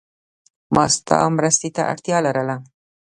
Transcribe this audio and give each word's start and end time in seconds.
ما 0.73 0.85
ستا 0.95 1.19
مرستی 1.37 1.69
ته 1.75 1.81
اړتیا 1.91 2.17
لرله. 2.25 2.55